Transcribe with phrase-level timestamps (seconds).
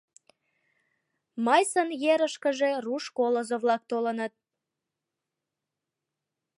[1.45, 4.33] Мыйсын ерышкыже руш колызо-влак толыныт.